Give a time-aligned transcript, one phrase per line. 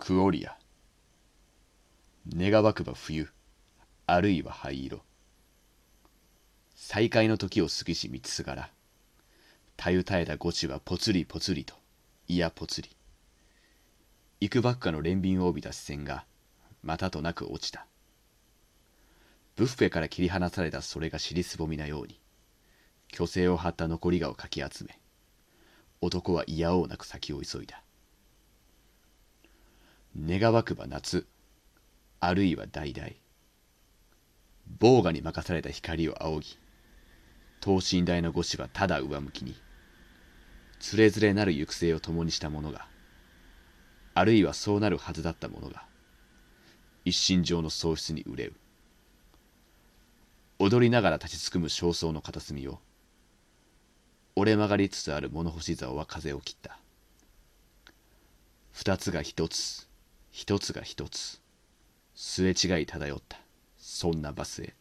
[0.00, 0.56] クオリア。
[2.34, 3.28] 願わくば冬
[4.06, 5.02] あるいは灰色。
[6.74, 8.70] 再会の時を過ぎし三つすがら。
[9.76, 11.74] たゆたえたゴチはぽつりぽつりと
[12.28, 12.88] いやぽつり。
[14.40, 16.24] 幾ばっかの憐憫を帯びた視線が
[16.82, 17.86] またとなく落ちた。
[19.54, 22.18] ブッフェから切り離されたそれが尻すぼみなように
[23.12, 24.98] 虚勢を張った残りがをかき集め
[26.00, 27.82] 男はいやおうなく先を急いだ。
[30.18, 31.26] 願わくば夏
[32.20, 33.10] あるいは代々
[34.78, 36.58] 防河に任された光を仰ぎ
[37.60, 39.54] 等身大の五子はただ上向きに
[40.78, 42.86] つれづれなる行く末を共にした者が
[44.14, 45.84] あるいはそうなるはずだった者が
[47.04, 48.52] 一心上の喪失に憂う。
[50.58, 52.78] 踊りながら立ちすくむ焦燥の片隅を
[54.36, 56.78] 折れ曲がりつつある物干し竿は風を切った。
[58.72, 59.88] 二つが一つ
[60.30, 61.40] 一つが一つ。
[62.14, 63.40] すれ違い漂った。
[63.78, 64.74] そんなバスへ。